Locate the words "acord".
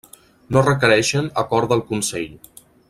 1.43-1.75